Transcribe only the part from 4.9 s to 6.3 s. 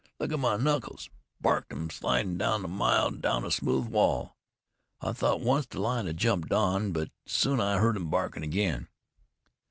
I thought once the lion had